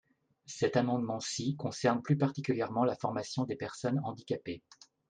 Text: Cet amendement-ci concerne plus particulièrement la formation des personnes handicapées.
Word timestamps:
Cet 0.47 0.77
amendement-ci 0.77 1.55
concerne 1.57 2.01
plus 2.01 2.17
particulièrement 2.17 2.85
la 2.85 2.95
formation 2.95 3.43
des 3.43 3.55
personnes 3.55 4.01
handicapées. 4.03 4.63